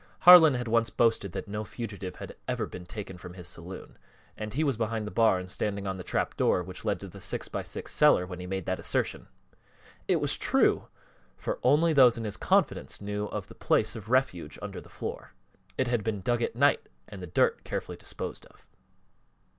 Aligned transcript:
Harlan 0.21 0.55
had 0.55 0.67
once 0.67 0.89
boasted 0.89 1.31
that 1.31 1.47
no 1.47 1.63
fugitive 1.63 2.15
had 2.15 2.35
ever 2.47 2.65
been 2.65 2.87
taken 2.87 3.19
from 3.19 3.35
his 3.35 3.47
saloon, 3.47 3.99
and 4.35 4.55
he 4.55 4.63
was 4.63 4.75
behind 4.75 5.05
the 5.05 5.11
bar 5.11 5.37
and 5.37 5.47
standing 5.47 5.85
on 5.85 5.97
the 5.97 6.03
trap 6.03 6.35
door 6.35 6.63
which 6.63 6.83
led 6.83 6.99
to 6.99 7.07
the 7.07 7.21
six 7.21 7.47
by 7.47 7.61
six 7.61 7.93
cellar 7.93 8.25
when 8.25 8.39
he 8.39 8.47
made 8.47 8.65
the 8.65 8.79
assertion. 8.79 9.27
It 10.07 10.15
was 10.15 10.39
true, 10.39 10.87
for 11.37 11.59
only 11.61 11.93
those 11.93 12.17
in 12.17 12.23
his 12.23 12.35
confidence 12.35 12.99
knew 12.99 13.27
of 13.27 13.47
the 13.47 13.53
place 13.53 13.95
of 13.95 14.09
refuge 14.09 14.57
under 14.59 14.81
the 14.81 14.89
floor: 14.89 15.33
it 15.77 15.87
had 15.87 16.03
been 16.03 16.21
dug 16.21 16.41
at 16.41 16.55
night 16.55 16.89
and 17.07 17.21
the 17.21 17.27
dirt 17.27 17.63
carefully 17.63 17.97
disposed 17.97 18.47
of. 18.47 18.71